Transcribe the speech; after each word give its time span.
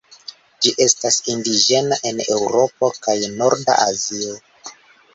Ĝi 0.65 0.71
estas 0.85 1.19
indiĝena 1.33 2.01
en 2.13 2.25
Eŭropo 2.39 2.93
kaj 3.07 3.19
norda 3.39 3.81
Azio. 3.89 4.39